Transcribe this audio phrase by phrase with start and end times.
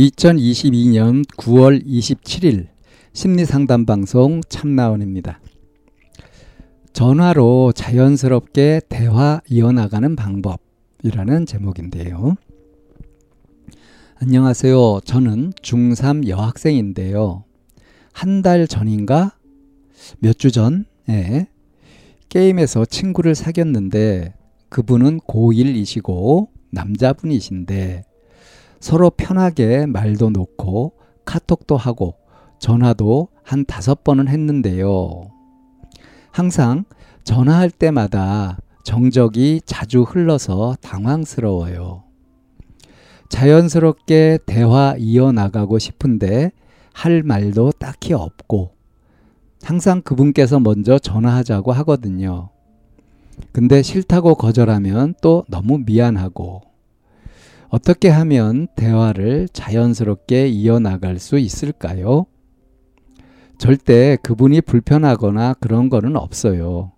[0.00, 2.68] 2022년 9월 27일
[3.12, 5.40] 심리상담 방송 참나원입니다.
[6.94, 12.36] 전화로 자연스럽게 대화 이어나가는 방법이라는 제목인데요.
[14.22, 15.00] 안녕하세요.
[15.04, 17.44] 저는 중3 여학생인데요.
[18.12, 19.36] 한 달 전인가?
[20.20, 21.46] 몇 주 전 에
[22.30, 24.32] 게임에서 친구를 사귀었는데
[24.70, 28.04] 그분은 고1이시고 남자분이신데
[28.80, 32.14] 서로 편하게 말도 놓고 카톡도 하고
[32.58, 35.30] 전화도 한 다섯 번은 했는데요.
[36.32, 36.84] 항상
[37.24, 42.04] 전화할 때마다 정적이 자주 흘러서 당황스러워요.
[43.28, 46.50] 자연스럽게 대화 이어나가고 싶은데
[46.92, 48.72] 할 말도 딱히 없고
[49.62, 52.48] 항상 그분께서 먼저 전화하자고 하거든요.
[53.52, 56.69] 근데 싫다고 거절하면 또 너무 미안하고
[57.70, 62.26] 어떻게 하면 대화를 자연스럽게 이어나갈 수 있을까요?
[63.58, 66.90] 절대 그분이 불편하거나 그런 거는 없어요.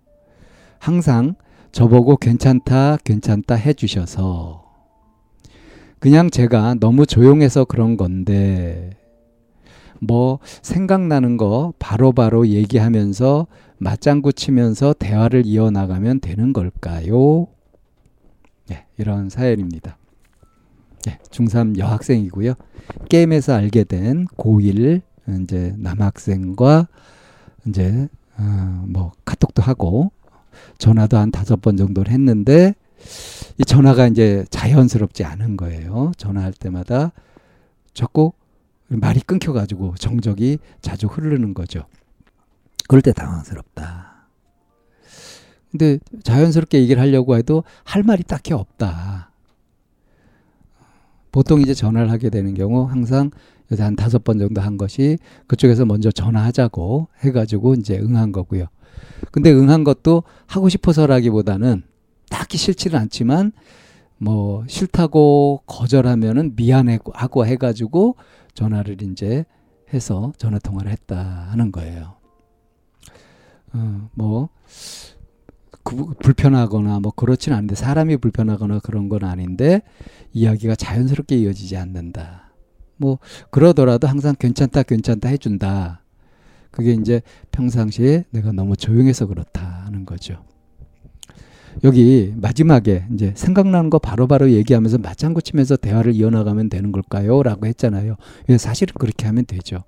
[0.79, 1.35] 항상
[1.71, 4.63] 저보고 괜찮다, 괜찮다 해주셔서.
[5.99, 8.89] 그냥 제가 너무 조용해서 그런 건데,
[10.01, 17.47] 뭐, 생각나는 거 바로바로 바로 얘기하면서 맞장구 치면서 대화를 이어나가면 되는 걸까요?
[18.67, 19.97] 네, 이런 사연입니다.
[21.05, 22.53] 네, 중3 여학생이고요.
[23.09, 25.01] 게임에서 알게 된 고1
[25.41, 26.87] 이제 남학생과
[27.67, 30.11] 이제 어, 뭐 카톡도 하고
[30.77, 32.73] 전화도 한 다섯 번 정도를 했는데
[33.57, 36.11] 이 전화가 이제 자연스럽지 않은 거예요.
[36.17, 37.11] 전화할 때마다
[37.93, 38.33] 자꾸
[38.87, 41.85] 말이 끊겨가지고 정적이 자주 흐르는 거죠.
[42.87, 44.27] 그럴 때 당황스럽다.
[45.71, 49.32] 근데 자연스럽게 얘기를 하려고 해도 할 말이 딱히 없다.
[51.33, 53.31] 보통 이제 전화를 하게 되는 경우 항상
[53.77, 55.17] 한 다섯 번 정도 한 것이
[55.47, 58.67] 그쪽에서 먼저 전화하자고 해가지고 이제 응한 거고요.
[59.31, 61.81] 근데 응한 것도 하고 싶어서라기보다는
[62.29, 63.51] 딱히 싫지는 않지만
[64.19, 68.15] 뭐 싫다고 거절하면은 미안하고 해가지고
[68.53, 69.43] 전화를 이제
[69.91, 72.13] 해서 전화 통화를 했다 하는 거예요.
[73.73, 74.49] 어, 뭐
[75.83, 79.81] 그, 불편하거나 뭐 그렇지는 않은데 사람이 불편하거나 그런 건 아닌데
[80.31, 82.53] 이야기가 자연스럽게 이어지지 않는다.
[82.97, 86.03] 뭐 그러더라도 항상 괜찮다 괜찮다 해준다.
[86.71, 87.21] 그게 이제
[87.51, 90.43] 평상시에 내가 너무 조용해서 그렇다 하는 거죠.
[91.83, 97.41] 여기 마지막에 이제 생각나는 거 바로바로 바로 얘기하면서 맞장구 치면서 대화를 이어나가면 되는 걸까요?
[97.43, 98.15] 라고 했잖아요.
[98.57, 99.83] 사실은 그렇게 하면 되죠.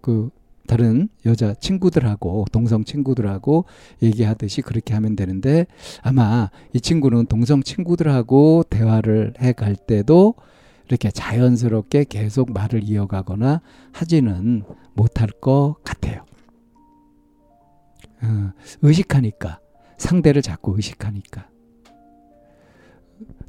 [0.00, 0.30] 그
[0.66, 3.64] 다른 여자 친구들하고 동성 친구들하고
[4.02, 5.66] 얘기하듯이 그렇게 하면 되는데
[6.02, 10.34] 아마 이 친구는 동성 친구들하고 대화를 해 갈 때도
[10.88, 13.60] 이렇게 자연스럽게 계속 말을 이어가거나
[13.92, 14.62] 하지는
[14.94, 16.24] 못할 것 같아요.
[18.22, 19.60] 어, 의식하니까
[19.98, 21.48] 상대를 자꾸 의식하니까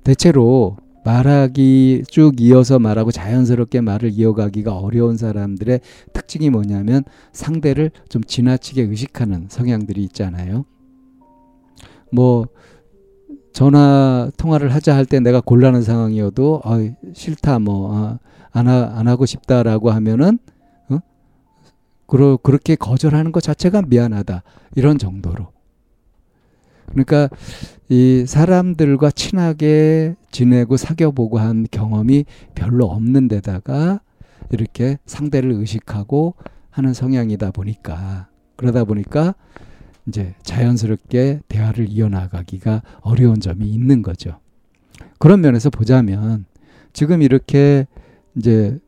[0.03, 0.77] 대체로
[1.07, 5.79] 말하기 쭉 이어서 말하고 자연스럽게 말을 이어가기가 어려운 사람들의
[6.11, 10.65] 특징이 뭐냐면 상대를 좀 지나치게 의식하는 성향들이 있잖아요.
[12.11, 12.47] 뭐
[13.53, 16.71] 전화 통화를 하자 할 때 내가 곤란한 상황이어도 어,
[17.13, 18.17] 싫다 뭐안
[18.53, 20.37] 어, 안 하고 싶다라고 하면은
[20.89, 20.99] 어?
[22.05, 24.43] 그러, 그렇게 거절하는 것 자체가 미안하다
[24.75, 25.47] 이런 정도로
[26.87, 27.29] 그러니까
[27.89, 32.25] 이 사람들과 친하게 지내고 사귀어보고 한 경험이
[32.55, 34.01] 별로 없는 데다가
[34.51, 36.35] 이렇게 상대를 의식하고
[36.69, 39.35] 하는 성향이다 보니까 그러다 보니까
[40.07, 44.39] 이제 자연스럽게 대화를 이어나가기가 어려운 점이 있는 거죠.
[45.19, 46.45] 그런 면에서 보자면
[46.93, 47.87] 지금 이렇게
[48.35, 48.79] 이제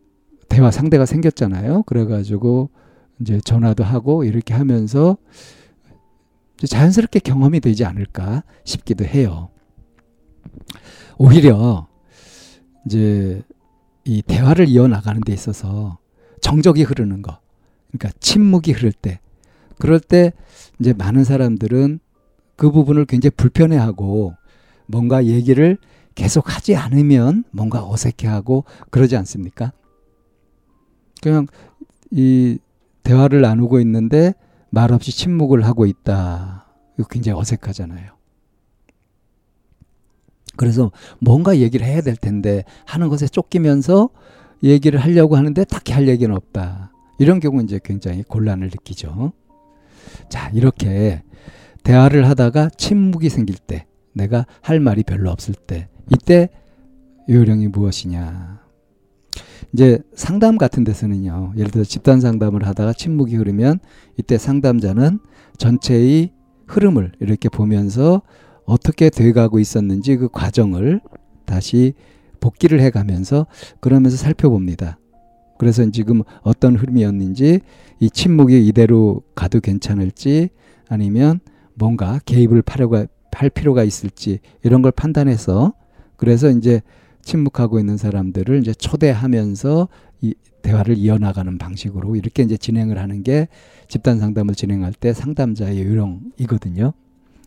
[0.48, 1.84] 대화 상대가 생겼잖아요.
[1.84, 2.70] 그래가지고
[3.20, 5.18] 이제 전화도 하고 이렇게 하면서
[6.68, 9.50] 자연스럽게 경험이 되지 않을까 싶기도 해요.
[11.18, 11.88] 오히려
[12.86, 13.44] 이제
[14.04, 16.00] 이 대화를 이어나가는 데 있어서
[16.42, 17.40] 정적이 흐르는 거,
[17.92, 19.20] 그러니까 침묵이 흐를 때,
[19.78, 20.34] 그럴 때
[20.80, 22.00] 이제 많은 사람들은
[22.56, 24.34] 그 부분을 굉장히 불편해하고
[24.88, 25.78] 뭔가 얘기를
[26.16, 29.72] 계속 하지 않으면 뭔가 어색해하고 그러지 않습니까?
[31.22, 31.48] 그냥
[32.12, 32.58] 이
[33.04, 34.34] 대화를 나누고 있는데
[34.70, 36.66] 말없이 침묵을 하고 있다.
[36.98, 38.12] 이거 굉장히 어색하잖아요.
[40.56, 44.10] 그래서 뭔가 얘기를 해야 될 텐데 하는 것에 쫓기면서
[44.64, 46.92] 얘기를 하려고 하는데 딱히 할 얘기는 없다.
[47.18, 49.32] 이런 경우 이제 굉장히 곤란을 느끼죠.
[50.30, 51.24] 자, 이렇게
[51.84, 56.50] 대화를 하다가 침묵이 생길 때, 내가 할 말이 별로 없을 때, 이때
[57.30, 58.60] 요령이 무엇이냐.
[59.74, 63.80] 이제 상담 같은 데서는요, 예를 들어 집단 상담을 하다가 침묵이 흐르면
[64.18, 65.20] 이때 상담자는
[65.58, 66.32] 전체의
[66.68, 68.22] 흐름을 이렇게 보면서
[68.66, 71.02] 어떻게 돼가고 있었는지 그 과정을
[71.46, 71.94] 다시
[72.40, 73.48] 복기를 해가면서
[73.80, 75.00] 그러면서 살펴봅니다.
[75.58, 77.60] 그래서 지금 어떤 흐름이었는지
[78.00, 80.50] 이 침묵이 이대로 가도 괜찮을지
[80.88, 81.42] 아니면
[81.74, 85.74] 뭔가 개입을 하려고 할 필요가 있을지 이런 걸 판단해서
[86.16, 86.82] 그래서 이제
[87.22, 89.88] 침묵하고 있는 사람들을 이제 초대하면서
[90.22, 93.48] 이 대화를 이어나가는 방식으로 이렇게 이제 진행을 하는 게
[93.88, 96.94] 집단 상담을 진행할 때 상담자의 요령이거든요.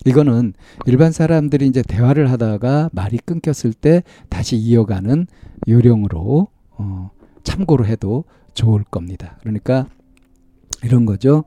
[0.04, 0.54] 이거는
[0.86, 5.26] 일반 사람들이 이제 대화를 하다가 말이 끊겼을 때 다시 이어가는
[5.68, 7.10] 요령으로 어,
[7.44, 9.38] 참고로 해도 좋을 겁니다.
[9.40, 9.86] 그러니까
[10.82, 11.44] 이런 거죠.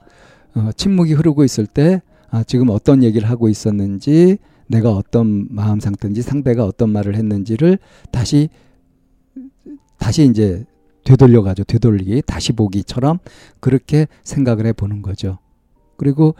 [0.55, 6.21] 어, 침묵이 흐르고 있을 때 아, 지금 어떤 얘기를 하고 있었는지 내가 어떤 마음 상태인지
[6.21, 7.77] 상대가 어떤 말을 했는지를
[8.11, 8.49] 다시
[9.97, 10.65] 다시 이제
[11.03, 12.23] 되돌려 가지고 되돌리기.
[12.25, 13.19] 다시 보기처럼
[13.59, 15.37] 그렇게 생각을 해 보는 거죠.
[15.97, 16.35] 그리고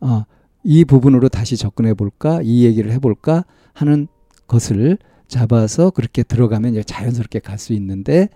[0.00, 0.24] 어,
[0.64, 2.40] 이 부분으로 다시 접근해 볼까?
[2.42, 3.44] 이 얘기를 해 볼까?
[3.72, 4.08] 하는
[4.46, 4.98] 것을
[5.28, 8.28] 잡아서 그렇게 들어가면 이제 자연스럽게 갈 수 있는데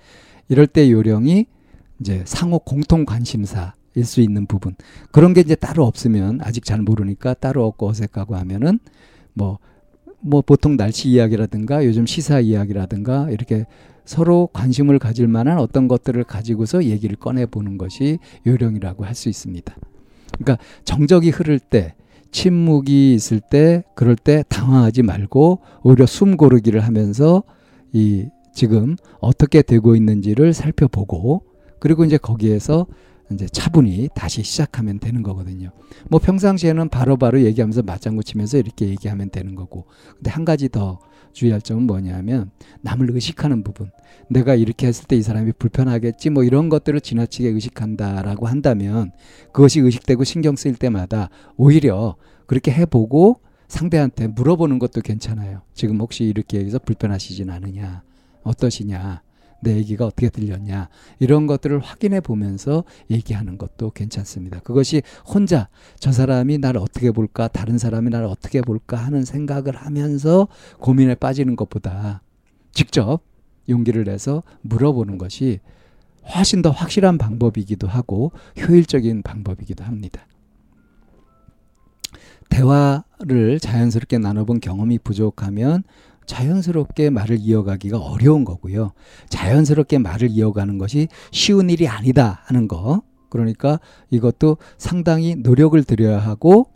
[0.49, 1.47] 이럴 때 요령이
[2.01, 4.75] 이제 상호 공통 관심사 일 수 있는 부분.
[5.11, 9.03] 그런 게 이제 따로 없으면 아직 잘 모르니까 따로 없고 어색하고 하면은 뭐
[9.35, 9.59] 뭐
[10.23, 13.67] 뭐 보통 날씨 이야기라든가 요즘 시사 이야기라든가 이렇게
[14.05, 19.77] 서로 관심을 가질 만한 어떤 것들을 가지고서 얘기를 꺼내 보는 것이 요령이라고 할 수 있습니다.
[20.39, 21.95] 그러니까 정적이 흐를 때
[22.31, 27.43] 침묵이 있을 때 그럴 때 당황하지 말고 오히려 숨 고르기를 하면서
[27.93, 31.43] 이 지금 어떻게 되고 있는지를 살펴보고
[31.79, 32.87] 그리고 이제 거기에서
[33.35, 35.71] 이제 차분히 다시 시작하면 되는 거거든요.
[36.09, 39.87] 뭐 평상시에는 바로바로 바로 얘기하면서 맞장구 치면서 이렇게 얘기하면 되는 거고.
[40.17, 40.99] 근데 한 가지 더
[41.33, 42.51] 주의할 점은 뭐냐면
[42.83, 43.91] 남을 의식하는 부분.
[44.29, 49.13] 내가 이렇게 했을 때 이 사람이 불편하겠지 뭐 이런 것들을 지나치게 의식한다라고 한다면
[49.53, 55.63] 그것이 의식되고 신경 쓰일 때마다 오히려 그렇게 해보고 상대한테 물어보는 것도 괜찮아요.
[55.75, 58.03] 지금 혹시 이렇게 해서 불편하시진 않으냐?
[58.43, 59.23] 어떠시냐?
[59.63, 60.89] 내 얘기가 어떻게 들렸냐
[61.21, 64.61] 이런 것들을 확인해 보면서 얘기하는 것도 괜찮습니다.
[64.61, 65.69] 그것이 혼자
[65.99, 70.49] 저 사람이 나를 어떻게 볼까 다른 사람이 나를 어떻게 볼까 하는 생각을 하면서
[70.79, 72.23] 고민에 빠지는 것보다
[72.73, 73.23] 직접
[73.69, 75.61] 용기를 내서 물어보는 것이
[76.35, 80.27] 훨씬 더 확실한 방법이기도 하고 효율적인 방법이기도 합니다.
[82.49, 85.85] 대화를 자연스럽게 나눠본 경험이 부족하면
[86.27, 88.93] 자연스럽게 말을 이어가기가 어려운 거고요.
[89.29, 93.03] 자연스럽게 말을 이어가는 것이 쉬운 일이 아니다 하는 거.
[93.29, 93.81] 그러니까
[94.11, 96.67] 이것도 상당히 노력을 들여야 하고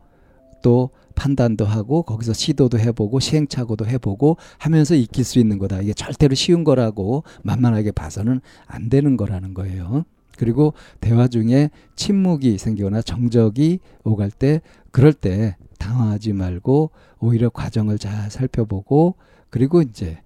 [0.63, 5.81] 또 판단도 하고 거기서 시도도 해보고 시행착오도 해보고 하면서 익힐 수 있는 거다.
[5.81, 10.05] 이게 절대로 쉬운 거라고 만만하게 봐서는 안 되는 거라는 거예요.
[10.37, 14.61] 그리고 대화 중에 침묵이 생기거나 정적이 오갈 때
[14.91, 19.17] 그럴 때 당황하지 말고 오히려 과정을 잘 살펴보고
[19.51, 20.21] 그리고 이제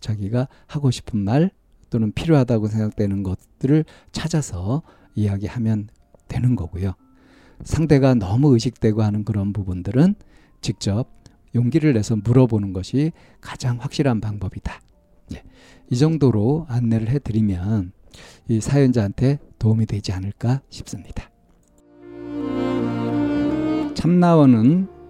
[0.00, 1.50] 자기가 하고 싶은 말
[1.90, 4.82] 또는 필요하다고 생각되는 것들을 찾아서
[5.14, 5.88] 이야기하면
[6.28, 6.94] 되는 거고요.
[7.64, 10.14] 상대가 너무 의식되고 하는 그런 부분들은
[10.60, 11.08] 직접
[11.54, 14.80] 용기를 내서 물어보는 것이 가장 확실한 방법이다.
[15.30, 15.42] 네.
[15.90, 17.92] 이 정도로 안내를 해드리면
[18.48, 21.28] 이 사연자한테 도움이 되지 않을까 싶습니다.
[23.94, 24.99] 참나원은